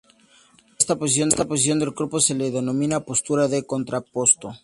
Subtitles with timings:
[0.79, 0.95] A esta
[1.47, 4.51] posición del cuerpo se le denomina postura de "contrapposto".